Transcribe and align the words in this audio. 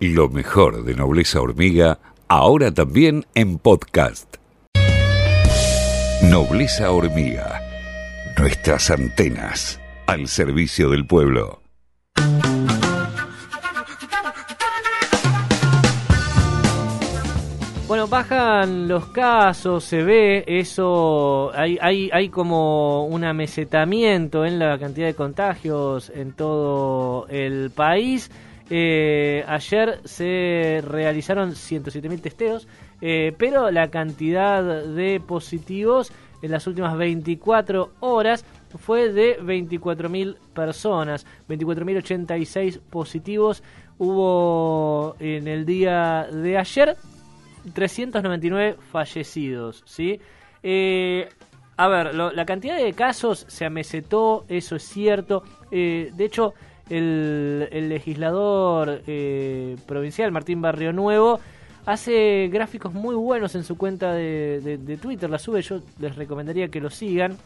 Lo 0.00 0.28
mejor 0.28 0.84
de 0.84 0.94
Nobleza 0.94 1.40
Hormiga, 1.40 1.98
ahora 2.28 2.72
también 2.72 3.26
en 3.34 3.58
podcast. 3.58 4.36
Nobleza 6.22 6.92
Hormiga. 6.92 7.60
Nuestras 8.38 8.92
antenas 8.92 9.80
al 10.06 10.28
servicio 10.28 10.88
del 10.90 11.04
pueblo. 11.04 11.62
Bueno, 17.88 18.06
bajan 18.06 18.86
los 18.86 19.06
casos, 19.06 19.82
se 19.82 20.04
ve 20.04 20.44
eso, 20.46 21.50
hay, 21.56 21.76
hay, 21.80 22.08
hay 22.12 22.28
como 22.28 23.04
un 23.06 23.24
amesetamiento 23.24 24.44
en 24.44 24.60
la 24.60 24.78
cantidad 24.78 25.08
de 25.08 25.14
contagios 25.14 26.12
en 26.14 26.34
todo 26.34 27.26
el 27.28 27.72
país. 27.74 28.30
Eh, 28.70 29.44
ayer 29.48 30.00
se 30.04 30.82
realizaron 30.86 31.52
107.000 31.52 32.20
testeos, 32.20 32.68
eh, 33.00 33.32
pero 33.38 33.70
la 33.70 33.88
cantidad 33.90 34.84
de 34.84 35.20
positivos 35.20 36.12
en 36.42 36.50
las 36.50 36.66
últimas 36.66 36.96
24 36.96 37.92
horas 38.00 38.44
fue 38.78 39.10
de 39.10 39.40
24.000 39.40 40.36
personas, 40.54 41.26
24.086 41.48 42.80
positivos 42.80 43.62
hubo 43.96 45.16
en 45.18 45.48
el 45.48 45.64
día 45.64 46.28
de 46.30 46.58
ayer 46.58 46.96
399 47.72 48.76
fallecidos, 48.92 49.82
¿sí? 49.86 50.20
Eh, 50.62 51.28
a 51.76 51.88
ver, 51.88 52.14
la 52.14 52.44
cantidad 52.44 52.76
de 52.76 52.92
casos 52.92 53.46
se 53.48 53.64
amesetó, 53.64 54.44
eso 54.48 54.76
es 54.76 54.82
cierto. 54.82 55.44
De 55.70 56.12
hecho, 56.18 56.54
el, 56.90 57.88
legislador 57.88 59.02
eh, 59.06 59.76
provincial, 59.86 60.32
Martín 60.32 60.60
Barrio 60.60 60.92
Nuevo, 60.92 61.40
hace 61.86 62.48
gráficos 62.48 62.92
muy 62.92 63.14
buenos 63.14 63.54
en 63.54 63.64
su 63.64 63.76
cuenta 63.76 64.12
de, 64.12 64.98
Twitter, 65.00 65.28
la 65.30 65.38
sube, 65.38 65.62
yo 65.62 65.80
les 65.98 66.16
recomendaría 66.16 66.68
que 66.68 66.80
lo 66.80 66.90
sigan, 66.90 67.36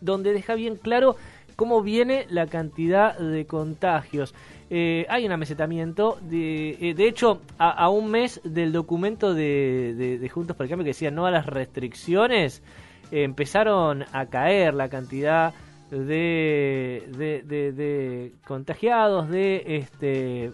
donde 0.00 0.32
deja 0.32 0.54
bien 0.54 0.76
claro 0.76 1.16
cómo 1.56 1.82
viene 1.82 2.26
la 2.30 2.46
cantidad 2.46 3.16
de 3.18 3.46
contagios. 3.46 4.34
Eh, 4.70 5.06
hay 5.10 5.26
un 5.26 5.32
amesetamiento. 5.32 6.18
De, 6.22 6.78
eh, 6.80 6.94
de 6.94 7.06
hecho, 7.06 7.42
a, 7.58 7.88
un 7.90 8.10
mes 8.10 8.40
del 8.42 8.72
documento 8.72 9.34
de, 9.34 10.28
Juntos 10.32 10.56
por 10.56 10.64
el 10.64 10.70
Cambio 10.70 10.84
que 10.84 10.90
decía 10.90 11.10
no 11.10 11.26
a 11.26 11.30
las 11.30 11.46
restricciones, 11.46 12.62
empezaron 13.10 14.06
a 14.12 14.26
caer 14.26 14.72
la 14.72 14.88
cantidad 14.88 15.52
de, 15.98 17.42
de, 17.44 18.32
contagiados, 18.46 19.28
de 19.28 19.62
este 19.66 20.52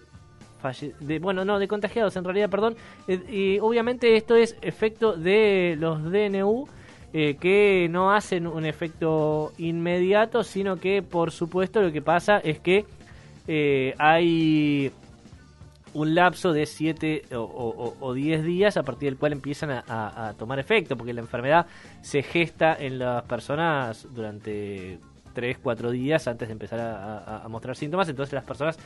de, 1.00 1.18
bueno, 1.20 1.44
no, 1.44 1.58
de 1.58 1.68
contagiados 1.68 2.16
en 2.16 2.24
realidad, 2.24 2.50
perdón. 2.50 2.76
Eh, 3.06 3.22
y 3.30 3.58
obviamente 3.60 4.16
esto 4.16 4.34
es 4.34 4.56
efecto 4.60 5.16
de 5.16 5.76
los 5.78 6.02
DNU 6.02 6.66
que 7.10 7.88
no 7.90 8.12
hacen 8.12 8.46
un 8.46 8.66
efecto 8.66 9.52
inmediato, 9.56 10.44
sino 10.44 10.76
que 10.76 11.02
por 11.02 11.30
supuesto 11.30 11.80
lo 11.80 11.90
que 11.90 12.02
pasa 12.02 12.38
es 12.38 12.60
que 12.60 12.84
eh, 13.50 13.94
hay 13.96 14.92
un 15.94 16.14
lapso 16.14 16.52
de 16.52 16.66
7 16.66 17.22
o 17.30 18.12
10 18.14 18.44
días 18.44 18.76
a 18.76 18.82
partir 18.82 19.08
del 19.08 19.18
cual 19.18 19.32
empiezan 19.32 19.70
a, 19.70 20.34
tomar 20.38 20.58
efecto, 20.58 20.96
porque 20.96 21.14
la 21.14 21.22
enfermedad 21.22 21.66
se 22.02 22.22
gesta 22.22 22.76
en 22.78 22.98
las 22.98 23.24
personas 23.24 24.06
durante 24.14 24.98
3, 25.38 25.58
4 25.62 25.92
días 25.92 26.26
antes 26.26 26.48
de 26.48 26.52
empezar 26.52 26.80
a, 26.80 27.46
mostrar 27.48 27.76
síntomas, 27.76 28.08
entonces 28.08 28.32
las 28.32 28.42
personas 28.42 28.76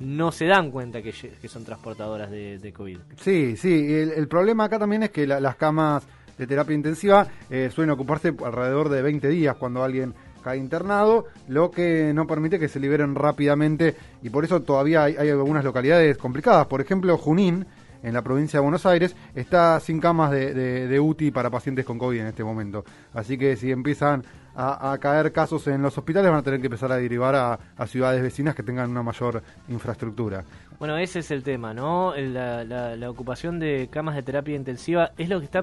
no 0.00 0.32
se 0.32 0.46
dan 0.46 0.72
cuenta 0.72 1.00
que, 1.00 1.12
son 1.12 1.64
transportadoras 1.64 2.28
de, 2.32 2.72
COVID. 2.76 2.98
Sí, 3.16 3.56
sí, 3.56 3.94
el, 3.94 4.26
problema 4.26 4.64
acá 4.64 4.76
también 4.76 5.04
es 5.04 5.10
que 5.10 5.24
las 5.24 5.54
camas 5.54 6.04
de 6.36 6.48
terapia 6.48 6.74
intensiva 6.74 7.28
eh, 7.48 7.70
suelen 7.72 7.92
ocuparse 7.92 8.34
alrededor 8.44 8.88
de 8.88 9.02
20 9.02 9.28
días 9.28 9.54
cuando 9.54 9.84
alguien 9.84 10.12
cae 10.42 10.58
internado, 10.58 11.26
lo 11.46 11.70
que 11.70 12.12
no 12.12 12.26
permite 12.26 12.58
que 12.58 12.66
se 12.66 12.80
liberen 12.80 13.14
rápidamente 13.14 13.94
y 14.20 14.30
por 14.30 14.44
eso 14.44 14.62
todavía 14.62 15.04
hay, 15.04 15.28
algunas 15.28 15.62
localidades 15.62 16.18
complicadas. 16.18 16.66
Por 16.66 16.80
ejemplo, 16.80 17.16
Junín, 17.18 17.66
en 18.02 18.14
la 18.14 18.22
provincia 18.22 18.58
de 18.58 18.62
Buenos 18.62 18.86
Aires, 18.86 19.14
está 19.34 19.78
sin 19.80 20.00
camas 20.00 20.30
de, 20.30 20.54
de, 20.54 21.00
UTI 21.00 21.30
para 21.30 21.50
pacientes 21.50 21.84
con 21.84 21.98
COVID 21.98 22.20
en 22.20 22.26
este 22.26 22.44
momento. 22.44 22.84
Así 23.14 23.36
que 23.36 23.56
si 23.56 23.70
empiezan 23.70 24.24
a, 24.54 24.98
caer 25.00 25.32
casos 25.32 25.66
en 25.68 25.82
los 25.82 25.96
hospitales, 25.96 26.30
van 26.30 26.40
a 26.40 26.42
tener 26.42 26.60
que 26.60 26.66
empezar 26.66 26.92
a 26.92 26.96
derivar 26.96 27.34
a, 27.34 27.86
ciudades 27.86 28.22
vecinas 28.22 28.54
que 28.54 28.62
tengan 28.62 28.90
una 28.90 29.02
mayor 29.02 29.42
infraestructura. 29.68 30.44
Bueno, 30.78 30.96
ese 30.96 31.18
es 31.18 31.30
el 31.30 31.42
tema, 31.42 31.74
¿no? 31.74 32.14
La, 32.16 32.64
la, 32.64 33.10
ocupación 33.10 33.58
de 33.58 33.88
camas 33.90 34.14
de 34.14 34.22
terapia 34.22 34.56
intensiva 34.56 35.12
es 35.18 35.28
lo 35.28 35.38
que 35.38 35.44
está 35.44 35.62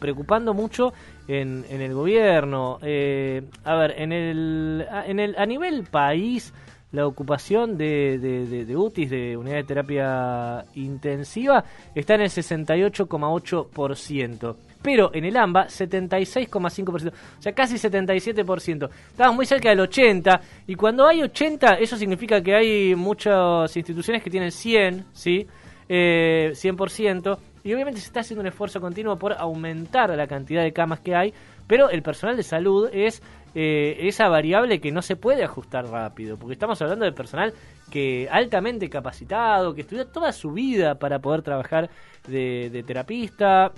preocupando 0.00 0.54
mucho 0.54 0.92
en, 1.28 1.64
en 1.68 1.80
el 1.80 1.94
gobierno. 1.94 2.78
Eh, 2.82 3.42
a 3.64 3.74
ver, 3.74 3.94
en 3.98 4.12
el, 4.12 4.86
en 5.06 5.20
el, 5.20 5.36
a 5.36 5.46
nivel 5.46 5.84
país, 5.84 6.52
la 6.92 7.06
ocupación 7.06 7.76
de, 7.76 8.18
de, 8.18 8.64
de, 8.64 8.76
UTIs, 8.76 9.10
de 9.10 9.36
unidad 9.36 9.56
de 9.56 9.64
terapia 9.64 10.64
intensiva, 10.74 11.62
está 11.94 12.14
en 12.14 12.22
el 12.22 12.30
68,8% 12.30 14.56
pero 14.80 15.10
en 15.12 15.24
el 15.24 15.36
AMBA 15.36 15.66
76,5%, 15.66 17.08
o 17.08 17.42
sea, 17.42 17.52
casi 17.52 17.74
77%. 17.74 18.88
Estamos 19.10 19.36
muy 19.36 19.44
cerca 19.44 19.70
del 19.70 19.80
80 19.80 20.40
y 20.68 20.76
cuando 20.76 21.04
hay 21.06 21.22
80 21.22 21.74
eso 21.74 21.96
significa 21.96 22.40
que 22.40 22.54
hay 22.54 22.94
muchas 22.94 23.76
instituciones 23.76 24.22
que 24.22 24.30
tienen 24.30 24.52
100, 24.52 25.06
¿sí? 25.12 25.46
Eh, 25.88 26.52
100% 26.52 27.38
y 27.64 27.74
obviamente 27.74 28.00
se 28.00 28.06
está 28.06 28.20
haciendo 28.20 28.42
un 28.42 28.46
esfuerzo 28.46 28.80
continuo 28.80 29.16
por 29.16 29.32
aumentar 29.32 30.10
la 30.10 30.26
cantidad 30.26 30.62
de 30.62 30.72
camas 30.72 31.00
que 31.00 31.14
hay, 31.14 31.34
pero 31.68 31.90
el 31.90 32.02
personal 32.02 32.36
de 32.36 32.42
salud 32.42 32.90
es 32.92 33.22
eh, 33.54 33.96
esa 34.00 34.28
variable 34.28 34.80
que 34.80 34.90
no 34.90 35.02
se 35.02 35.14
puede 35.14 35.44
ajustar 35.44 35.86
rápido, 35.86 36.36
porque 36.36 36.54
estamos 36.54 36.82
hablando 36.82 37.04
de 37.04 37.12
personal 37.12 37.54
que 37.90 38.28
altamente 38.30 38.90
capacitado, 38.90 39.74
que 39.74 39.82
estudió 39.82 40.06
toda 40.06 40.32
su 40.32 40.50
vida 40.50 40.96
para 40.96 41.20
poder 41.20 41.42
trabajar 41.42 41.90
de, 42.26 42.70
de 42.70 42.82
terapista, 42.82 43.72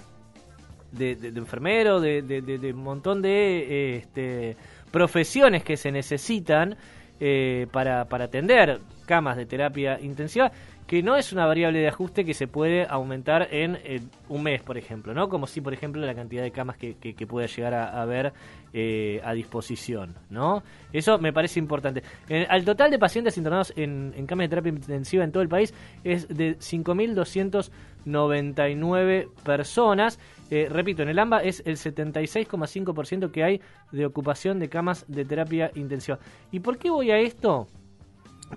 de, 0.93 1.15
de, 1.17 1.29
enfermero, 1.29 2.01
de, 2.01 2.73
un 2.75 2.83
montón 2.83 3.23
de 3.23 3.97
este, 3.99 4.57
profesiones 4.91 5.63
que 5.63 5.77
se 5.77 5.93
necesitan 5.93 6.77
eh, 7.21 7.67
para 7.71 8.03
atender 8.03 8.81
camas 9.07 9.37
de 9.37 9.47
terapia 9.47 10.01
intensiva 10.01 10.51
que 10.91 11.03
no 11.05 11.17
es 11.17 11.33
una 11.33 11.47
variable 11.47 11.79
de 11.79 11.87
ajuste 11.87 12.25
que 12.25 12.35
se 12.35 12.49
puede 12.49 12.85
aumentar 12.85 13.47
en 13.53 13.79
un 14.29 14.43
mes, 14.43 14.61
por 14.61 14.77
ejemplo, 14.77 15.15
¿no? 15.15 15.29
Como 15.29 15.47
si, 15.47 15.61
por 15.61 15.73
ejemplo, 15.73 16.05
la 16.05 16.17
cantidad 16.17 16.43
de 16.43 16.51
camas 16.51 16.77
que, 16.77 16.97
que, 16.97 17.27
pueda 17.29 17.47
llegar 17.47 17.75
a 17.75 18.03
haber 18.03 18.33
eh, 18.73 19.21
a 19.23 19.33
disposición, 19.33 20.17
¿no? 20.31 20.65
Eso 20.93 21.21
me 21.21 21.33
parece 21.33 21.61
importante. 21.61 22.03
al 22.49 22.65
total 22.65 22.91
de 22.91 22.99
pacientes 22.99 23.39
internados 23.39 23.73
en, 23.77 24.11
camas 24.27 24.47
de 24.47 24.49
terapia 24.49 24.71
intensiva 24.71 25.23
en 25.23 25.31
todo 25.31 25.45
el 25.45 25.49
país 25.49 25.73
es 26.03 26.27
de 26.27 26.59
5.299 26.59 29.29
personas. 29.45 30.19
Eh, 30.51 30.67
repito, 30.69 31.05
en 31.05 31.11
el 31.11 31.21
AMBA 31.21 31.45
es 31.45 31.63
el 31.67 31.77
76,5% 31.77 33.31
que 33.31 33.45
hay 33.45 33.61
de 33.93 34.07
ocupación 34.07 34.59
de 34.59 34.69
camas 34.69 35.05
de 35.07 35.25
terapia 35.25 35.71
intensiva. 35.77 36.19
¿Y 36.51 36.59
por 36.59 36.79
qué 36.79 36.91
voy 36.91 37.13
a 37.13 37.21
esto? 37.21 37.69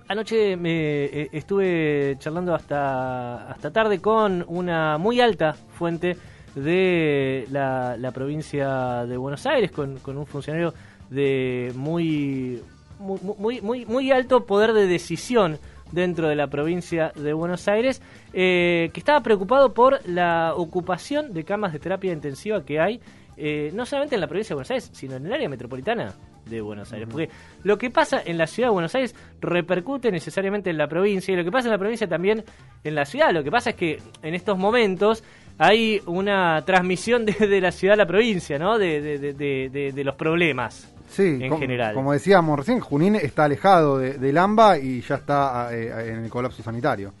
Anoche 0.08 0.56
me 0.56 1.04
eh, 1.04 1.28
estuve 1.32 2.16
charlando 2.18 2.54
hasta, 2.54 3.48
hasta 3.50 3.72
tarde 3.72 4.00
con 4.00 4.44
una 4.48 4.98
muy 4.98 5.20
alta 5.20 5.54
fuente 5.54 6.16
de 6.54 7.46
la, 7.50 8.10
provincia 8.12 9.06
de 9.06 9.16
Buenos 9.16 9.46
Aires, 9.46 9.70
con, 9.70 9.98
un 10.06 10.26
funcionario 10.26 10.74
de 11.10 11.72
muy, 11.74 12.60
muy, 12.98 13.60
muy, 13.60 13.86
muy 13.86 14.10
alto 14.12 14.44
poder 14.44 14.72
de 14.72 14.86
decisión 14.86 15.58
dentro 15.90 16.28
de 16.28 16.36
la 16.36 16.48
provincia 16.48 17.12
de 17.14 17.32
Buenos 17.32 17.66
Aires, 17.68 18.02
eh, 18.32 18.90
que 18.92 19.00
estaba 19.00 19.20
preocupado 19.22 19.74
por 19.74 20.06
la 20.08 20.54
ocupación 20.56 21.32
de 21.32 21.44
camas 21.44 21.72
de 21.72 21.78
terapia 21.78 22.12
intensiva 22.12 22.64
que 22.64 22.80
hay, 22.80 23.00
eh, 23.36 23.70
no 23.74 23.86
solamente 23.86 24.14
en 24.14 24.20
la 24.20 24.26
provincia 24.26 24.54
de 24.54 24.56
Buenos 24.56 24.70
Aires, 24.70 24.90
sino 24.92 25.16
en 25.16 25.26
el 25.26 25.32
área 25.32 25.48
metropolitana 25.48 26.14
de 26.46 26.60
Buenos 26.60 26.92
Aires. 26.92 27.08
Porque 27.10 27.30
lo 27.62 27.78
que 27.78 27.90
pasa 27.90 28.22
en 28.24 28.38
la 28.38 28.46
ciudad 28.46 28.68
de 28.68 28.72
Buenos 28.72 28.94
Aires 28.94 29.14
repercute 29.40 30.10
necesariamente 30.10 30.70
en 30.70 30.78
la 30.78 30.88
provincia 30.88 31.32
y 31.32 31.36
lo 31.36 31.44
que 31.44 31.50
pasa 31.50 31.68
en 31.68 31.72
la 31.72 31.78
provincia 31.78 32.08
también 32.08 32.44
en 32.82 32.94
la 32.94 33.04
ciudad. 33.04 33.32
Lo 33.32 33.42
que 33.42 33.50
pasa 33.50 33.70
es 33.70 33.76
que 33.76 34.00
en 34.22 34.34
estos 34.34 34.58
momentos 34.58 35.24
hay 35.58 36.00
una 36.06 36.62
transmisión 36.64 37.24
desde 37.26 37.60
la 37.60 37.72
ciudad 37.72 37.94
a 37.94 37.98
la 37.98 38.06
provincia, 38.06 38.58
¿no? 38.58 38.78
De, 38.78 39.00
de, 39.34 40.04
los 40.04 40.14
problemas. 40.16 40.90
Sí, 41.08 41.38
en 41.40 41.58
general. 41.58 41.94
Como 41.94 42.12
decíamos 42.12 42.58
recién, 42.58 42.80
Junín 42.80 43.14
está 43.14 43.44
alejado 43.44 43.98
del 43.98 44.36
AMBA 44.36 44.78
y 44.78 45.00
ya 45.00 45.16
está 45.16 45.68
eh, 45.72 46.10
en 46.10 46.24
el 46.24 46.30
colapso 46.30 46.62
sanitario, 46.62 47.12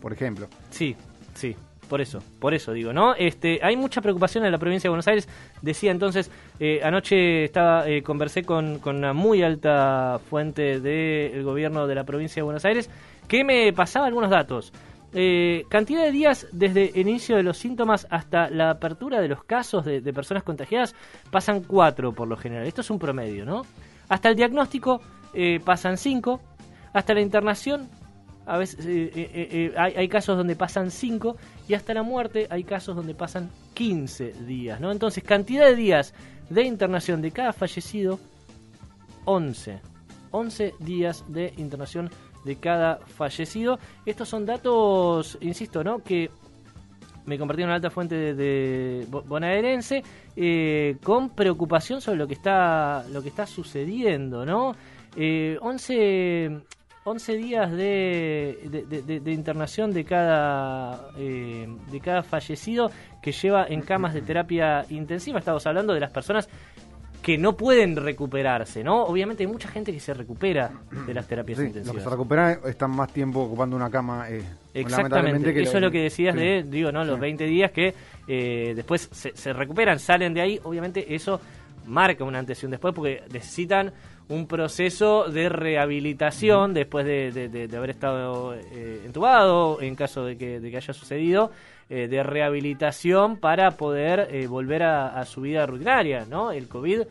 por 0.00 0.12
ejemplo. 0.12 0.48
Sí, 0.70 0.96
sí 1.34 1.54
por 1.92 2.00
eso, 2.00 2.20
por 2.38 2.54
eso 2.54 2.72
digo, 2.72 2.94
¿no? 2.94 3.14
Este, 3.14 3.60
hay 3.62 3.76
mucha 3.76 4.00
preocupación 4.00 4.46
en 4.46 4.52
la 4.52 4.56
provincia 4.56 4.88
de 4.88 4.92
Buenos 4.92 5.08
Aires. 5.08 5.28
Decía 5.60 5.90
entonces, 5.90 6.30
eh, 6.58 6.80
anoche 6.82 7.44
estaba, 7.44 7.86
eh, 7.86 8.02
conversé 8.02 8.44
con, 8.44 8.80
una 8.82 9.12
muy 9.12 9.42
alta 9.42 10.18
fuente 10.30 10.80
del 10.80 11.42
gobierno 11.44 11.86
de 11.86 11.94
la 11.94 12.04
provincia 12.04 12.36
de 12.40 12.44
Buenos 12.44 12.64
Aires 12.64 12.88
que 13.28 13.44
me 13.44 13.74
pasaba 13.74 14.06
algunos 14.06 14.30
datos. 14.30 14.72
eh, 15.12 15.66
cantidad 15.68 16.02
de 16.02 16.12
días 16.12 16.46
desde 16.50 16.98
el 16.98 17.06
inicio 17.06 17.36
de 17.36 17.42
los 17.42 17.58
síntomas 17.58 18.06
hasta 18.08 18.48
la 18.48 18.70
apertura 18.70 19.20
de 19.20 19.28
los 19.28 19.44
casos 19.44 19.84
de, 19.84 20.00
personas 20.14 20.44
contagiadas 20.44 20.94
pasan 21.30 21.60
cuatro 21.60 22.14
por 22.14 22.26
lo 22.26 22.38
general. 22.38 22.66
Esto 22.66 22.80
es 22.80 22.88
un 22.88 22.98
promedio, 22.98 23.44
¿no? 23.44 23.66
Hasta 24.08 24.30
el 24.30 24.36
diagnóstico 24.36 25.02
eh, 25.34 25.60
pasan 25.62 25.98
cinco. 25.98 26.40
Hasta 26.94 27.12
la 27.12 27.20
internación, 27.20 27.90
a 28.46 28.58
veces 28.58 28.86
hay, 29.76 29.94
hay, 29.94 30.08
casos 30.08 30.36
donde 30.36 30.56
pasan 30.56 30.90
cinco. 30.90 31.36
Y 31.72 31.74
hasta 31.74 31.94
la 31.94 32.02
muerte 32.02 32.48
hay 32.50 32.64
casos 32.64 32.94
donde 32.94 33.14
pasan 33.14 33.48
15 33.72 34.34
días, 34.44 34.78
¿no? 34.78 34.92
Entonces, 34.92 35.24
cantidad 35.24 35.64
de 35.64 35.74
días 35.74 36.12
de 36.50 36.64
internación 36.64 37.22
de 37.22 37.30
cada 37.30 37.54
fallecido, 37.54 38.20
11. 39.24 39.80
11 40.32 40.74
días 40.80 41.24
de 41.28 41.54
internación 41.56 42.10
de 42.44 42.56
cada 42.56 42.98
fallecido. 42.98 43.78
Estos 44.04 44.28
son 44.28 44.44
datos, 44.44 45.38
insisto, 45.40 45.82
¿no? 45.82 46.00
Que 46.00 46.30
me 47.24 47.38
compartieron 47.38 47.70
una 47.70 47.76
alta 47.76 47.88
fuente 47.88 48.34
de, 48.34 49.06
bonaerense 49.10 50.02
eh, 50.36 50.98
con 51.02 51.30
preocupación 51.30 52.02
sobre 52.02 52.18
lo 52.18 52.28
que 52.28 52.34
está 52.34 53.02
lo 53.10 53.22
que 53.22 53.30
está 53.30 53.46
sucediendo, 53.46 54.44
¿no? 54.44 54.76
Eh, 55.16 55.56
11, 55.62 56.64
11 57.04 57.36
días 57.36 57.70
de, 57.72 59.20
de, 59.22 59.32
internación 59.32 59.92
de 59.92 60.04
cada 60.04 61.08
eh, 61.16 61.66
de 61.90 62.00
cada 62.00 62.22
fallecido 62.22 62.90
que 63.20 63.32
lleva 63.32 63.66
en 63.68 63.82
camas 63.82 64.14
de 64.14 64.22
terapia 64.22 64.84
intensiva. 64.88 65.40
Estamos 65.40 65.66
hablando 65.66 65.94
de 65.94 66.00
las 66.00 66.10
personas 66.10 66.48
que 67.22 67.38
no 67.38 67.56
pueden 67.56 67.96
recuperarse, 67.96 68.82
¿no? 68.82 69.04
Obviamente 69.04 69.44
hay 69.44 69.46
mucha 69.46 69.68
gente 69.68 69.92
que 69.92 70.00
se 70.00 70.12
recupera 70.12 70.70
de 71.06 71.14
las 71.14 71.26
terapias 71.26 71.60
intensivas. 71.60 71.86
Los 71.86 71.96
que 71.96 72.02
se 72.02 72.10
recuperan 72.10 72.58
están 72.66 72.90
más 72.90 73.12
tiempo 73.12 73.40
ocupando 73.42 73.76
una 73.76 73.88
cama. 73.88 74.28
Eh, 74.28 74.42
Exactamente, 74.74 75.62
eso 75.62 75.76
es 75.76 75.82
lo 75.82 75.90
que 75.90 76.02
decías 76.02 76.34
de, 76.34 76.64
digo, 76.64 76.90
¿no? 76.90 77.04
Los 77.04 77.20
20 77.20 77.44
días 77.44 77.70
que 77.70 77.94
eh, 78.26 78.72
después 78.74 79.08
se, 79.12 79.52
recuperan, 79.52 80.00
salen 80.00 80.34
de 80.34 80.40
ahí, 80.40 80.60
obviamente 80.64 81.14
eso 81.14 81.40
marca 81.86 82.24
una 82.24 82.38
antes 82.38 82.62
y 82.62 82.66
un 82.66 82.70
después 82.72 82.94
porque 82.94 83.22
necesitan 83.32 83.92
un 84.28 84.46
proceso 84.46 85.24
de 85.24 85.48
rehabilitación 85.48 86.74
después 86.74 87.04
de, 87.04 87.68
haber 87.76 87.90
estado 87.90 88.54
eh, 88.54 89.02
entubado, 89.04 89.80
en 89.80 89.94
caso 89.94 90.24
de 90.24 90.36
que, 90.36 90.76
haya 90.76 90.92
sucedido, 90.92 91.50
eh, 91.90 92.08
de 92.08 92.22
rehabilitación 92.22 93.36
para 93.36 93.72
poder 93.72 94.28
eh, 94.30 94.46
volver 94.46 94.84
a, 94.84 95.24
su 95.26 95.42
vida 95.42 95.66
rutinaria, 95.66 96.24
¿no? 96.28 96.52
El 96.52 96.68
COVID 96.68 97.02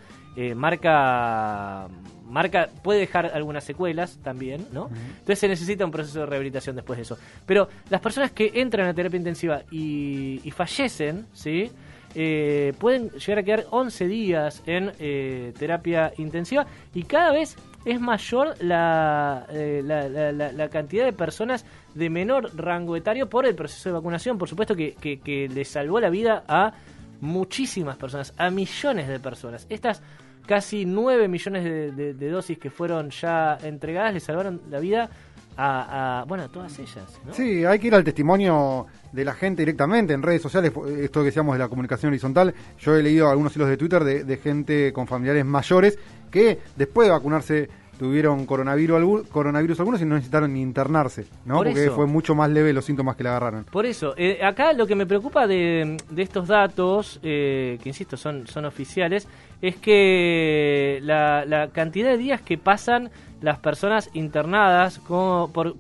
marca 0.55 1.87
marca 2.31 2.69
puede 2.81 3.01
dejar 3.01 3.31
algunas 3.33 3.65
secuelas 3.65 4.17
también, 4.23 4.65
¿no? 4.71 4.89
Entonces 5.19 5.39
se 5.39 5.47
necesita 5.49 5.83
un 5.83 5.91
proceso 5.91 6.21
de 6.21 6.25
rehabilitación 6.25 6.75
después 6.75 6.97
de 6.97 7.03
eso. 7.03 7.17
Pero 7.45 7.67
las 7.89 7.99
personas 7.99 8.31
que 8.31 8.51
entran 8.55 8.87
a 8.87 8.93
terapia 8.93 9.17
intensiva 9.17 9.63
y, 9.69 10.39
y 10.43 10.51
fallecen, 10.51 11.27
¿sí? 11.33 11.69
Eh, 12.15 12.73
pueden 12.79 13.09
llegar 13.11 13.39
a 13.39 13.43
quedar 13.43 13.65
11 13.69 14.07
días 14.07 14.63
en 14.65 14.91
eh, 14.99 15.53
terapia 15.57 16.11
intensiva 16.17 16.65
y 16.93 17.03
cada 17.03 17.31
vez 17.31 17.55
es 17.85 17.99
mayor 17.99 18.55
eh, 18.59 19.81
la, 19.83 20.51
la, 20.51 20.69
cantidad 20.69 21.05
de 21.05 21.13
personas 21.13 21.65
de 21.95 22.09
menor 22.09 22.51
rango 22.55 22.95
etario 22.95 23.27
por 23.29 23.45
el 23.45 23.55
proceso 23.55 23.89
de 23.89 23.93
vacunación. 23.93 24.37
Por 24.37 24.47
supuesto 24.47 24.75
que, 24.75 25.49
le 25.51 25.65
salvó 25.65 25.99
la 25.99 26.09
vida 26.09 26.43
a 26.47 26.73
muchísimas 27.21 27.97
personas, 27.97 28.33
a 28.37 28.49
millones 28.49 29.07
de 29.07 29.19
personas. 29.19 29.65
Estas 29.69 30.01
casi 30.45 30.85
9 30.85 31.27
millones 31.27 31.63
de, 31.63 32.13
de 32.13 32.29
dosis 32.29 32.57
que 32.57 32.69
fueron 32.69 33.09
ya 33.09 33.57
entregadas 33.63 34.13
le 34.13 34.19
salvaron 34.19 34.61
la 34.69 34.79
vida 34.79 35.09
a, 35.57 36.25
bueno, 36.27 36.45
a 36.45 36.47
todas 36.47 36.77
ellas. 36.79 37.19
Sí, 37.31 37.65
hay 37.65 37.79
que 37.79 37.87
ir 37.87 37.95
al 37.95 38.03
testimonio 38.03 38.87
de 39.11 39.25
la 39.25 39.33
gente 39.33 39.61
directamente 39.61 40.13
en 40.13 40.21
redes 40.21 40.41
sociales, 40.41 40.71
esto 40.99 41.19
que 41.19 41.25
decíamos 41.25 41.55
de 41.55 41.59
la 41.59 41.67
comunicación 41.67 42.11
horizontal. 42.11 42.53
Yo 42.79 42.95
he 42.95 43.03
leído 43.03 43.29
algunos 43.29 43.55
hilos 43.55 43.69
de 43.69 43.77
Twitter 43.77 44.03
de, 44.03 44.37
gente 44.37 44.93
con 44.93 45.07
familiares 45.07 45.45
mayores 45.45 45.99
que 46.29 46.59
después 46.75 47.07
de 47.07 47.11
vacunarse 47.11 47.69
tuvieron 47.99 48.47
coronavirus, 48.47 49.27
coronavirus 49.27 49.79
algunos 49.79 50.01
y 50.01 50.05
no 50.05 50.15
necesitaron 50.15 50.51
ni 50.53 50.61
internarse, 50.61 51.27
¿no? 51.45 51.57
Porque 51.57 51.91
fue 51.91 52.07
mucho 52.07 52.33
más 52.33 52.49
leve 52.49 52.73
los 52.73 52.83
síntomas 52.83 53.15
que 53.15 53.21
le 53.21 53.29
agarraron. 53.29 53.65
Por 53.65 53.85
eso, 53.85 54.15
eh, 54.17 54.43
acá 54.43 54.73
lo 54.73 54.87
que 54.87 54.95
me 54.95 55.05
preocupa 55.05 55.45
de, 55.45 55.97
estos 56.17 56.47
datos, 56.47 57.19
eh, 57.21 57.77
que 57.83 57.89
insisto, 57.89 58.17
son, 58.17 58.47
son 58.47 58.65
oficiales, 58.65 59.27
es 59.61 59.75
que 59.75 60.99
la, 61.03 61.69
cantidad 61.71 62.09
de 62.09 62.17
días 62.17 62.41
que 62.41 62.57
pasan 62.57 63.11
las 63.41 63.59
personas 63.59 64.09
internadas 64.13 64.99
como 64.99 65.51
por, 65.51 65.75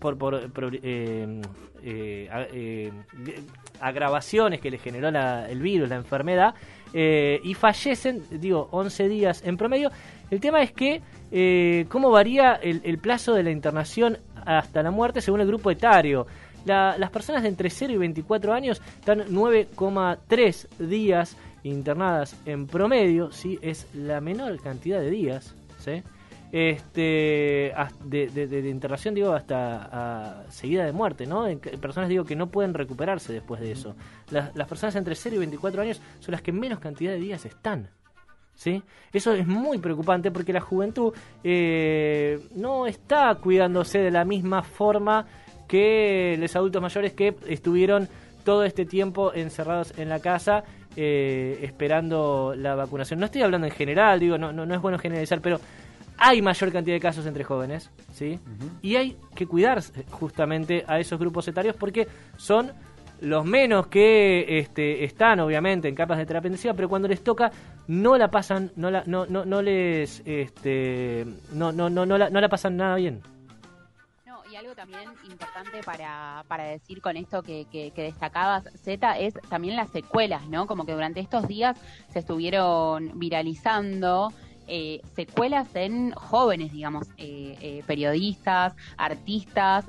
eh, 0.83 1.41
eh, 1.83 2.29
eh, 2.53 2.91
agravaciones 3.79 4.61
que 4.61 4.69
le 4.71 4.77
generó 4.77 5.09
el 5.09 5.59
virus, 5.59 5.89
la 5.89 5.95
enfermedad, 5.95 6.53
y 6.93 7.53
fallecen, 7.53 8.23
digo, 8.29 8.67
11 8.71 9.07
días 9.07 9.43
en 9.45 9.57
promedio. 9.57 9.91
El 10.29 10.39
tema 10.39 10.61
es 10.61 10.71
que 10.71 11.01
cómo 11.89 12.11
varía 12.11 12.53
el, 12.53 12.97
plazo 12.99 13.33
de 13.33 13.43
la 13.43 13.51
internación 13.51 14.17
hasta 14.45 14.83
la 14.83 14.91
muerte 14.91 15.21
según 15.21 15.41
el 15.41 15.47
grupo 15.47 15.71
etario. 15.71 16.27
las 16.65 17.09
personas 17.09 17.41
de 17.41 17.49
entre 17.49 17.69
0 17.69 17.93
y 17.93 17.97
24 17.97 18.53
años 18.53 18.81
están 18.99 19.21
9,3 19.21 20.67
días 20.77 21.37
internadas 21.63 22.35
en 22.45 22.67
promedio, 22.67 23.31
¿sí? 23.31 23.59
es 23.61 23.87
la 23.93 24.21
menor 24.21 24.59
cantidad 24.61 24.99
de 24.99 25.09
días. 25.09 25.55
¿sí? 25.79 26.03
este 26.51 27.73
de, 28.03 28.27
de, 28.27 28.69
internación 28.69 29.15
digo 29.15 29.31
hasta 29.31 30.43
seguida 30.49 30.83
de 30.83 30.91
muerte 30.91 31.25
no 31.25 31.45
personas 31.79 32.09
digo 32.09 32.25
que 32.25 32.35
no 32.35 32.47
pueden 32.47 32.73
recuperarse 32.73 33.31
después 33.31 33.61
de 33.61 33.71
eso 33.71 33.95
las, 34.31 34.53
las 34.53 34.67
personas 34.67 34.95
entre 34.97 35.15
0 35.15 35.37
y 35.37 35.39
24 35.39 35.81
años 35.81 36.01
son 36.19 36.33
las 36.33 36.41
que 36.41 36.51
menos 36.51 36.79
cantidad 36.79 37.13
de 37.13 37.19
días 37.19 37.45
están 37.45 37.89
¿Sí? 38.53 38.83
Eso 39.11 39.33
es 39.33 39.47
muy 39.47 39.79
preocupante 39.79 40.29
porque 40.29 40.53
la 40.53 40.61
juventud 40.61 41.13
eh, 41.43 42.39
no 42.53 42.85
está 42.85 43.33
cuidándose 43.35 43.99
de 43.99 44.11
la 44.11 44.23
misma 44.23 44.61
forma 44.61 45.25
que 45.67 46.35
los 46.37 46.55
adultos 46.55 46.81
mayores 46.81 47.13
que 47.13 47.35
estuvieron 47.47 48.07
todo 48.43 48.63
este 48.63 48.85
tiempo 48.85 49.33
encerrados 49.33 49.97
en 49.97 50.09
la 50.09 50.19
casa 50.19 50.63
eh, 50.95 51.59
esperando 51.61 52.53
la 52.55 52.75
vacunación. 52.75 53.19
No 53.19 53.25
estoy 53.25 53.41
hablando 53.41 53.67
en 53.67 53.73
general, 53.73 54.19
digo, 54.19 54.37
no, 54.37 54.51
no, 54.51 54.65
no 54.65 54.75
es 54.75 54.81
bueno 54.81 54.97
generalizar, 54.97 55.41
pero 55.41 55.59
hay 56.17 56.41
mayor 56.41 56.71
cantidad 56.71 56.95
de 56.95 56.99
casos 56.99 57.25
entre 57.25 57.43
jóvenes, 57.43 57.89
¿sí? 58.13 58.39
Y 58.81 58.95
hay 58.95 59.17
que 59.33 59.47
cuidar 59.47 59.81
justamente 60.11 60.83
a 60.87 60.99
esos 60.99 61.19
grupos 61.19 61.47
etarios 61.47 61.75
porque 61.75 62.07
son 62.37 62.71
los 63.21 63.45
menos 63.45 63.87
que 63.87 64.59
este, 64.59 65.03
están 65.03 65.39
obviamente 65.39 65.87
en 65.87 65.95
capas 65.95 66.17
de 66.17 66.25
terapia 66.25 66.49
intensiva, 66.49 66.73
pero 66.73 66.89
cuando 66.89 67.07
les 67.07 67.23
toca 67.23 67.51
no 67.87 68.17
la 68.17 68.29
pasan, 68.29 68.71
no 68.75 68.91
la, 68.91 69.03
no, 69.05 69.25
no, 69.25 69.45
no 69.45 69.61
les, 69.61 70.21
este, 70.25 71.25
no, 71.53 71.71
no, 71.71 71.89
no, 71.89 72.05
no 72.05 72.17
la, 72.17 72.29
no 72.29 72.39
la 72.41 72.49
pasan 72.49 72.77
nada 72.77 72.95
bien. 72.95 73.21
Algo 74.61 74.75
también 74.75 75.09
importante 75.27 75.81
para, 75.83 76.45
para 76.47 76.65
decir 76.65 77.01
con 77.01 77.17
esto 77.17 77.41
que, 77.41 77.65
que, 77.71 77.91
destacabas, 77.95 78.63
Z, 78.75 79.17
es 79.17 79.33
también 79.49 79.75
las 79.75 79.89
secuelas, 79.89 80.47
¿no? 80.49 80.67
Como 80.67 80.85
que 80.85 80.91
durante 80.91 81.19
estos 81.19 81.47
días 81.47 81.79
se 82.13 82.19
estuvieron 82.19 83.17
viralizando 83.17 84.31
eh, 84.67 85.01
secuelas 85.15 85.75
en 85.75 86.11
jóvenes, 86.11 86.71
digamos, 86.71 87.07
eh, 87.17 87.57
eh, 87.59 87.83
periodistas, 87.87 88.75
artistas, 88.97 89.85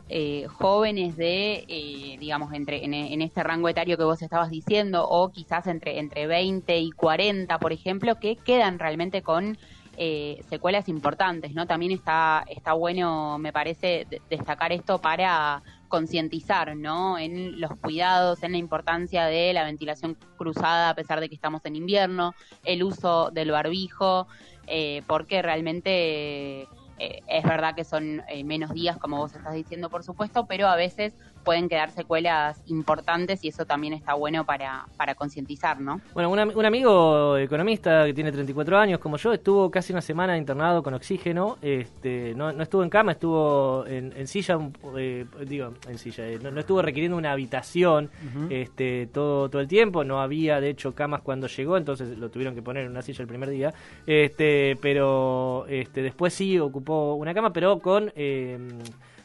jóvenes 0.49 1.19
de, 1.19 2.17
digamos, 2.19 2.55
entre 2.55 2.83
en, 2.83 3.21
este 3.21 3.43
rango 3.43 3.69
etario 3.69 3.99
que 3.99 4.05
vos 4.05 4.23
estabas 4.23 4.50
diciendo, 4.50 5.07
o 5.07 5.31
quizás 5.31 5.67
entre, 5.67 5.99
entre 5.99 6.26
20 6.26 6.79
y 6.79 6.93
40, 6.93 7.59
por 7.59 7.75
ejemplo, 7.75 8.19
que 8.19 8.37
quedan 8.37 8.79
realmente 8.79 9.21
con 9.21 9.59
secuelas 10.49 10.88
importantes, 10.88 11.54
¿no? 11.54 11.66
También 11.66 11.92
está, 11.92 12.44
está 12.49 12.72
bueno, 12.72 13.38
me 13.38 13.52
parece, 13.52 14.06
destacar 14.30 14.72
esto 14.72 15.00
para 15.00 15.62
concientizar, 15.92 16.75
¿no? 16.75 17.18
En 17.18 17.61
los 17.61 17.76
cuidados, 17.76 18.42
en 18.42 18.52
la 18.52 18.58
importancia 18.58 19.26
de 19.26 19.52
la 19.52 19.64
ventilación 19.64 20.16
cruzada 20.38 20.88
a 20.88 20.94
pesar 20.94 21.20
de 21.20 21.28
que 21.28 21.34
estamos 21.34 21.66
en 21.66 21.76
invierno, 21.76 22.34
el 22.64 22.82
uso 22.82 23.30
del 23.30 23.50
barbijo, 23.50 24.26
eh, 24.66 25.02
porque 25.06 25.42
realmente 25.42 26.62
eh, 26.99 27.20
es 27.26 27.44
verdad 27.44 27.75
que 27.75 27.84
son 27.84 28.22
eh, 28.28 28.42
menos 28.42 28.72
días, 28.72 28.96
como 28.96 29.18
vos 29.18 29.34
estás 29.34 29.52
diciendo, 29.52 29.90
por 29.90 30.02
supuesto, 30.02 30.46
pero 30.46 30.68
a 30.68 30.76
veces 30.76 31.14
pueden 31.42 31.68
quedar 31.68 31.90
secuelas 31.90 32.61
importantes 32.66 33.44
y 33.44 33.49
eso 33.49 33.64
también 33.66 33.92
está 33.92 34.14
bueno 34.14 34.44
para, 34.44 34.87
para 34.96 35.14
concientizar, 35.14 35.80
¿no? 35.80 36.00
Bueno, 36.14 36.30
un, 36.30 36.64
amigo 36.64 37.37
economista 37.37 38.04
que 38.06 38.14
tiene 38.14 38.32
34 38.32 38.78
años, 38.78 38.99
como 39.00 39.16
yo, 39.16 39.32
estuvo 39.32 39.70
casi 39.70 39.92
una 39.92 40.02
semana 40.02 40.37
internado 40.37 40.82
con 40.82 40.94
oxígeno, 40.94 41.58
este, 41.61 42.34
no, 42.34 42.52
no 42.52 42.62
estuvo 42.62 42.82
en 42.82 42.90
cama, 42.90 43.12
estuvo 43.12 43.84
en, 43.87 44.26
silla, 44.26 44.58
digo, 45.46 45.75
en 45.88 45.99
silla, 45.99 46.25
no, 46.40 46.58
estuvo 46.58 46.82
requiriendo 46.82 47.16
una 47.16 47.32
habitación 47.32 48.11
este, 48.50 49.08
todo, 49.12 49.49
todo 49.49 49.61
el 49.61 49.68
tiempo, 49.68 50.04
no 50.04 50.20
había 50.20 50.61
de 50.61 50.70
hecho 50.70 50.94
camas 50.94 51.22
cuando 51.22 51.46
llegó, 51.46 51.76
entonces 51.76 52.16
lo 52.16 52.30
tuvieron 52.30 52.54
que 52.54 52.62
poner 52.62 52.84
en 52.84 52.90
una 52.90 53.02
silla 53.02 53.22
el 53.22 53.28
primer 53.28 53.50
día, 53.50 53.75
este, 54.06 54.76
pero 54.80 55.66
este, 55.68 56.02
después 56.02 56.32
sí 56.32 56.58
ocupó 56.58 57.14
una 57.14 57.34
cama, 57.34 57.52
pero 57.52 57.78
con... 57.78 58.12
Eh, 58.14 58.58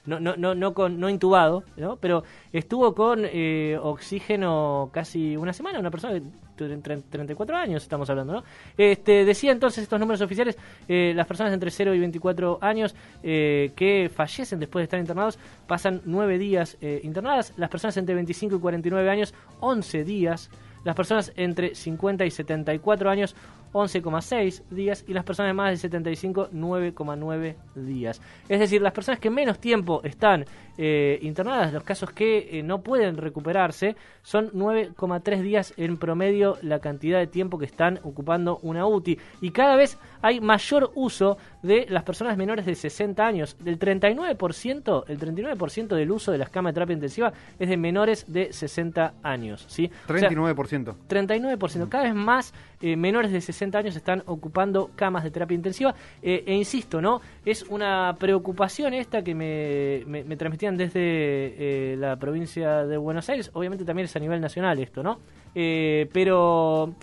no, 0.07 0.19
no, 0.19 0.35
no, 0.37 0.55
no, 0.55 0.73
con, 0.73 0.99
no 0.99 1.09
intubado, 1.09 1.63
¿no? 1.75 1.97
pero 1.97 2.23
estuvo 2.51 2.95
con 2.95 3.21
eh, 3.25 3.77
oxígeno 3.81 4.89
casi 4.91 5.37
una 5.37 5.53
semana, 5.53 5.79
una 5.79 5.91
persona 5.91 6.13
de 6.13 6.23
34 6.55 7.55
años 7.55 7.83
estamos 7.83 8.09
hablando, 8.09 8.33
¿no? 8.33 8.43
Este, 8.77 9.25
decía 9.25 9.51
entonces 9.51 9.83
estos 9.83 9.99
números 9.99 10.21
oficiales, 10.21 10.57
eh, 10.87 11.13
las 11.15 11.27
personas 11.27 11.53
entre 11.53 11.69
0 11.69 11.93
y 11.93 11.99
24 11.99 12.57
años 12.61 12.95
eh, 13.21 13.71
que 13.75 14.09
fallecen 14.11 14.59
después 14.59 14.81
de 14.81 14.85
estar 14.85 14.99
internados 14.99 15.37
pasan 15.67 16.01
9 16.05 16.39
días 16.39 16.77
internadas, 17.03 17.53
las 17.57 17.69
personas 17.69 17.97
entre 17.97 18.15
25 18.15 18.55
y 18.55 18.59
49 18.59 19.09
años 19.09 19.33
11 19.59 20.03
días, 20.03 20.49
las 20.83 20.95
personas 20.95 21.33
entre 21.35 21.75
50 21.75 22.25
y 22.25 22.31
74 22.31 23.09
años 23.09 23.35
11,6 23.77 24.63
días 24.69 25.05
y 25.07 25.13
las 25.13 25.23
personas 25.23 25.49
de 25.49 25.53
más 25.53 25.71
de 25.71 25.77
75 25.77 26.49
9,9 26.51 27.55
días. 27.75 28.21
Es 28.49 28.59
decir, 28.59 28.81
las 28.81 28.93
personas 28.93 29.19
que 29.19 29.29
menos 29.29 29.59
tiempo 29.59 30.01
están 30.03 30.45
eh, 30.79 31.17
internadas, 31.23 31.73
los 31.73 31.83
casos 31.83 32.11
que 32.11 32.59
eh, 32.59 32.63
no 32.63 32.81
pueden 32.81 33.17
recuperarse, 33.17 33.95
son 34.21 34.51
9,3 34.51 35.41
días 35.41 35.73
en 35.77 35.97
promedio 35.97 36.57
la 36.61 36.79
cantidad 36.79 37.17
de 37.17 37.25
tiempo 37.25 37.57
que 37.57 37.65
están 37.65 37.99
ocupando 38.03 38.59
una 38.61 38.85
UTI. 38.85 39.17
Y 39.41 39.51
cada 39.51 39.75
vez 39.75 39.97
hay 40.21 40.39
mayor 40.39 40.91
uso 40.95 41.37
de 41.63 41.87
las 41.89 42.03
personas 42.03 42.37
menores 42.37 42.65
de 42.65 42.75
60 42.75 43.25
años. 43.25 43.57
Del 43.59 43.79
39%, 43.79 45.03
el 45.07 45.19
39% 45.19 45.87
del 45.95 46.11
uso 46.11 46.31
de 46.31 46.37
las 46.37 46.49
camas 46.49 46.71
de 46.71 46.73
terapia 46.75 46.93
intensiva 46.93 47.33
es 47.57 47.69
de 47.69 47.77
menores 47.77 48.31
de 48.31 48.53
60 48.53 49.15
años. 49.23 49.65
¿sí? 49.67 49.89
39%. 50.07 50.95
39%. 51.07 51.89
Cada 51.89 52.03
vez 52.03 52.15
más 52.15 52.53
eh, 52.81 52.95
menores 52.95 53.31
de 53.31 53.41
60 53.41 53.77
años 53.77 53.95
están 53.95 54.23
ocupando 54.25 54.91
camas 54.95 55.23
de 55.23 55.31
terapia 55.31 55.55
intensiva. 55.55 55.95
e 56.21 56.53
insisto, 56.53 57.01
¿no? 57.01 57.21
Es 57.45 57.63
una 57.63 58.15
preocupación 58.19 58.93
esta 58.93 59.23
que 59.23 59.35
me, 59.35 60.03
me, 60.05 60.23
me 60.23 60.35
desde 60.77 60.91
eh, 60.95 61.95
la 61.97 62.15
provincia 62.15 62.85
de 62.85 62.97
Buenos 62.97 63.29
Aires, 63.29 63.51
obviamente 63.53 63.85
también 63.85 64.05
es 64.05 64.15
a 64.15 64.19
nivel 64.19 64.41
nacional 64.41 64.79
esto, 64.79 65.03
¿no? 65.03 65.19
Eh, 65.53 66.09
pero 66.11 66.93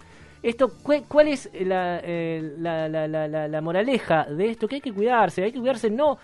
esto, 0.43 0.73
¿cuál 1.09 1.29
es 1.29 1.51
eh, 1.53 1.65
la, 2.59 2.89
la, 2.89 3.09
la, 3.09 3.49
la, 3.49 3.61
moraleja 3.61 4.25
de 4.25 4.51
esto? 4.51 4.67
Que 4.67 4.77
hay 4.77 4.81
que 4.81 4.93
cuidarse, 4.93 5.45
hay 5.45 5.53
que 5.53 5.59
cuidarse 5.59 5.91
no 5.91 6.19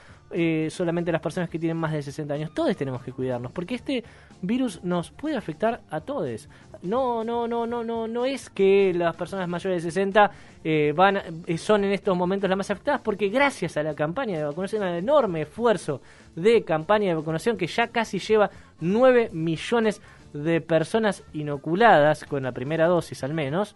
solamente 0.71 1.11
las 1.11 1.21
personas 1.21 1.51
que 1.51 1.59
tienen 1.59 1.77
más 1.77 1.93
de 1.93 2.03
60 2.03 2.33
años, 2.35 2.55
todos 2.55 2.77
tenemos 2.77 3.03
que 3.03 3.11
cuidarnos, 3.11 3.51
porque 3.51 3.75
este 3.75 4.05
virus 4.43 4.83
nos 4.83 5.11
puede 5.11 5.37
afectar 5.37 5.81
a 5.91 6.01
todos. 6.01 6.49
No, 6.83 7.25
no, 7.25 7.47
no, 7.47 7.67
no, 7.67 7.85
no, 7.85 8.09
no 8.09 8.25
es 8.25 8.49
que 8.49 8.93
las 8.95 9.15
personas 9.17 9.49
mayores 9.49 9.83
de 9.83 9.91
60 9.91 10.31
eh, 10.65 10.93
van, 10.97 11.21
eh, 11.47 11.59
son 11.59 11.85
en 11.85 11.93
estos 11.93 12.17
momentos 12.17 12.49
las 12.49 12.57
más 12.57 12.71
afectadas, 12.71 13.01
porque 13.03 13.29
gracias 13.29 13.77
a 13.77 13.83
la 13.83 13.95
campaña 13.95 14.39
de 14.39 14.45
vacunación, 14.45 14.83
al 14.83 14.95
enorme 14.95 15.43
esfuerzo 15.43 16.01
de 16.35 16.63
campaña 16.63 17.09
de 17.09 17.15
vacunación 17.15 17.57
que 17.57 17.67
ya 17.67 17.89
casi 17.89 18.19
lleva 18.19 18.51
9 18.81 19.31
millones 19.33 20.01
de 20.33 20.61
personas 20.61 21.25
inoculadas 21.33 22.25
con 22.25 22.45
la 22.45 22.53
primera 22.53 22.87
dosis 22.87 23.25
al 23.25 23.35
menos, 23.35 23.75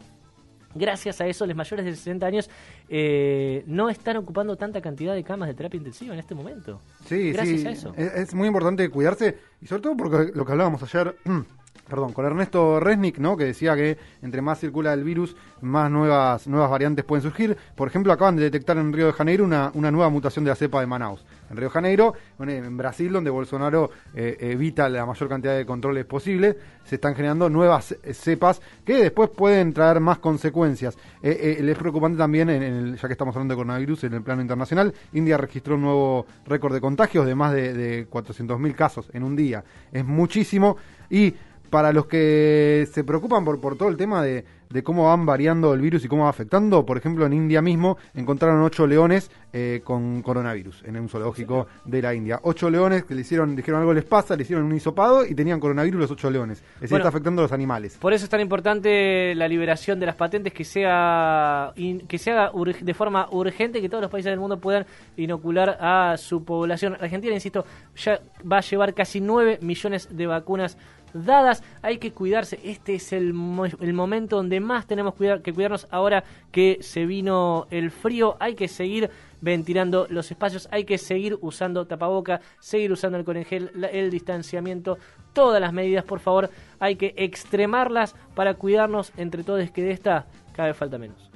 gracias 0.75 1.21
a 1.21 1.27
eso, 1.27 1.47
los 1.47 1.57
mayores 1.57 1.85
de 1.85 1.95
60 1.95 2.27
años 2.27 2.51
eh, 2.89 3.63
no 3.67 3.89
están 3.89 4.17
ocupando 4.17 4.57
tanta 4.57 4.81
cantidad 4.81 5.15
de 5.15 5.25
camas 5.25 5.49
de 5.49 5.55
terapia 5.55 5.79
intensiva 5.79 6.15
en 6.15 6.21
este 6.21 6.35
momento. 6.35 6.81
Sí, 7.07 7.33
gracias 7.33 7.65
a 7.65 7.71
eso. 7.71 7.95
Es, 7.97 8.35
muy 8.35 8.49
importante 8.49 8.89
cuidarse 8.89 9.39
y 9.61 9.67
sobre 9.67 9.83
todo 9.83 9.97
porque 9.97 10.33
lo 10.35 10.45
que 10.45 10.53
hablábamos 10.53 10.83
ayer 10.83 11.17
perdón, 11.89 12.13
con 12.13 12.25
Ernesto 12.25 12.81
Resnick, 12.81 13.19
¿no? 13.19 13.37
que 13.37 13.45
decía 13.45 13.77
que 13.77 13.99
entre 14.23 14.41
más 14.41 14.59
circula 14.59 14.93
el 14.93 15.05
virus, 15.05 15.37
más 15.61 15.91
nuevas, 15.91 16.47
nuevas 16.47 16.71
variantes 16.71 17.05
pueden 17.05 17.23
surgir. 17.23 17.57
Por 17.75 17.89
ejemplo, 17.89 18.13
acaban 18.13 18.37
de 18.37 18.43
detectar 18.43 18.77
en 18.79 18.93
Río 18.93 19.07
de 19.07 19.13
Janeiro 19.13 19.45
una, 19.45 19.71
una 19.75 19.91
nueva 19.91 20.09
mutación 20.09 20.45
de 20.45 20.51
la 20.51 20.55
cepa 20.57 20.81
de 20.81 20.87
Manaus. 20.87 21.25
En 21.51 21.57
Río 21.57 21.69
de 21.69 21.73
Janeiro, 21.73 22.15
en 22.41 22.77
Brasil, 22.77 23.13
donde 23.13 23.31
Bolsonaro 23.31 23.91
eh, 24.15 24.37
evita 24.41 24.89
la 24.89 25.05
mayor 25.05 25.29
cantidad 25.29 25.57
de 25.57 25.67
controles 25.67 26.07
posible, 26.07 26.57
se 26.85 26.97
están 26.97 27.15
generando 27.15 27.49
nuevas 27.51 27.95
cepas 28.13 28.61
que 28.85 28.95
después 28.95 29.31
pueden 29.31 29.73
traer 29.73 30.01
más 30.01 30.19
consecuencias. 30.19 30.97
Eh, 31.23 31.59
eh, 31.61 31.71
es 31.71 31.79
preocupante 31.79 32.17
también, 32.17 32.49
en 32.51 32.63
el, 32.63 32.97
ya 32.97 33.09
que 33.09 33.13
estamos 33.13 33.35
hablando 33.37 33.53
de 33.53 33.57
coronavirus 33.57 34.05
en 34.05 34.15
el 34.15 34.23
plano 34.23 34.43
internacional, 34.43 34.93
India 35.13 35.37
registró 35.37 35.75
un 35.75 35.83
nuevo 35.83 36.27
récord 36.47 36.73
de 36.73 36.81
contagios 36.81 37.27
de 37.27 37.35
más 37.35 37.53
de, 37.53 37.75
de 37.75 38.09
400.000 38.09 38.75
casos 38.75 39.11
en 39.13 39.23
un 39.23 39.37
día. 39.37 39.65
Es 39.93 40.05
muchísimo 40.05 40.77
y 41.11 41.35
para 41.75 41.93
los 41.93 42.07
que 42.07 42.87
se 42.93 43.03
preocupan 43.03 43.45
por, 43.45 43.61
por 43.61 43.77
todo 43.77 43.89
el 43.89 43.97
tema 43.97 44.23
de, 44.23 44.45
cómo 44.85 45.07
van 45.07 45.27
variando 45.27 45.75
el 45.75 45.81
virus 45.81 46.05
y 46.05 46.09
cómo 46.09 46.23
va 46.23 46.31
afectando, 46.31 46.87
por 46.87 46.97
ejemplo, 46.97 47.27
en 47.27 47.33
India 47.33 47.61
mismo 47.63 47.99
encontraron 48.15 48.63
ocho 48.63 48.87
leones 48.87 49.29
eh, 49.53 49.81
con 49.83 50.23
coronavirus 50.23 50.85
en 50.85 50.97
un 50.97 51.09
zoológico 51.09 51.67
de 51.85 52.01
la 52.01 52.15
India. 52.15 52.39
Ocho 52.45 52.71
leones 52.71 53.03
que 53.03 53.17
le 53.17 53.23
hicieron, 53.23 53.57
dijeron 53.57 53.81
algo 53.81 53.93
les 53.93 54.05
pasa, 54.05 54.37
le 54.37 54.45
hicieron 54.45 54.67
un 54.67 54.75
hisopado 54.77 55.27
y 55.27 55.35
tenían 55.35 55.59
coronavirus 55.59 56.03
los 56.03 56.11
ocho 56.13 56.31
leones. 56.31 56.63
Es 56.77 56.83
decir, 56.83 56.99
está 56.99 57.09
afectando 57.09 57.43
a 57.43 57.47
los 57.47 57.53
animales. 57.53 57.99
Por 58.01 58.13
eso 58.13 58.25
es 58.25 58.31
tan 58.31 58.41
importante 58.41 59.35
la 59.35 59.49
liberación 59.49 59.99
de 59.99 60.07
las 60.07 60.15
patentes 60.15 60.53
que 60.53 60.63
sea 60.63 61.73
que 62.07 62.19
se 62.19 62.31
haga 62.31 62.53
de 62.81 62.95
forma 62.95 63.29
urgente, 63.33 63.81
que 63.81 63.89
todos 63.89 64.03
los 64.03 64.13
países 64.13 64.31
del 64.31 64.39
mundo 64.39 64.61
puedan 64.61 64.87
inocular 65.17 65.77
a 65.81 66.17
su 66.19 66.45
población. 66.45 66.97
Argentina, 67.01 67.35
insisto, 67.35 67.65
ya 67.97 68.21
va 68.51 68.59
a 68.59 68.61
llevar 68.61 68.95
casi 68.95 69.21
nueve 69.21 69.59
millones 69.61 70.09
de 70.17 70.27
vacunas 70.29 70.79
dadas. 71.15 71.63
Hay 71.83 71.99
que 71.99 72.13
cuidarse. 72.13 72.61
Este 72.63 72.97
es 72.97 73.13
el, 73.13 73.35
el 73.81 73.93
momento 73.95 74.37
donde 74.37 74.61
más 74.61 74.87
tenemos 74.87 75.15
que 75.15 75.53
cuidarnos 75.53 75.87
ahora 75.91 76.25
que 76.53 76.79
se 76.83 77.07
vino 77.07 77.67
el 77.71 77.91
frío. 77.91 78.37
Hay 78.41 78.55
que 78.55 78.69
seguir 78.69 79.11
ventilando 79.41 80.07
los 80.11 80.31
espacios. 80.31 80.69
Hay 80.71 80.85
que 80.85 80.99
seguir 80.99 81.39
usando 81.41 81.87
tapaboca, 81.87 82.41
seguir 82.61 82.93
usando 82.93 83.19
el 83.19 83.25
conengel, 83.25 83.71
el 83.93 84.11
distanciamiento, 84.11 84.99
todas 85.35 85.61
las 85.61 85.73
medidas, 85.73 86.05
por 86.05 86.21
favor, 86.21 86.51
hay 86.79 86.97
que 86.97 87.13
extremarlas 87.17 88.15
para 88.35 88.55
cuidarnos 88.55 89.13
entre 89.17 89.45
todos 89.45 89.71
que 89.71 89.83
de 89.83 89.91
esta 89.93 90.27
cada 90.55 90.69
vez 90.69 90.77
falta 90.77 90.97
menos. 90.97 91.31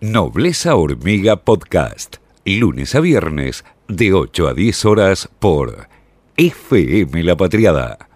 Nobleza 0.00 0.74
Hormiga 0.74 1.36
Podcast 1.36 2.16
lunes 2.46 2.94
a 2.94 3.00
viernes, 3.00 3.64
de 3.88 4.12
8 4.12 4.48
a 4.48 4.54
10 4.54 4.84
horas 4.84 5.28
por 5.40 5.88
FM 6.36 7.24
La 7.24 7.36
Patriada 7.36 8.15